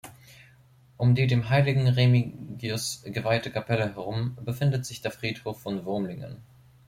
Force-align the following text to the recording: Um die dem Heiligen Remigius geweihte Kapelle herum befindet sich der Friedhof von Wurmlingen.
Um 0.97 1.13
die 1.13 1.27
dem 1.27 1.49
Heiligen 1.49 1.87
Remigius 1.87 3.03
geweihte 3.05 3.51
Kapelle 3.51 3.93
herum 3.93 4.35
befindet 4.43 4.83
sich 4.83 5.01
der 5.03 5.11
Friedhof 5.11 5.61
von 5.61 5.85
Wurmlingen. 5.85 6.37